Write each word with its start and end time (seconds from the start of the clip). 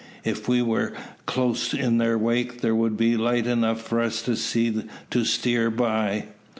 If 0.23 0.47
we 0.49 0.63
were 0.63 0.93
close 1.27 1.75
in 1.75 1.99
their 1.99 2.17
wake, 2.17 2.61
there 2.61 2.73
would 2.73 2.97
be 2.97 3.15
light 3.15 3.45
enough 3.45 3.83
for 3.83 4.01
us 4.01 4.23
to 4.23 4.35
see 4.35 4.83
to 5.11 5.23
steer 5.23 5.69
by." 5.69 6.25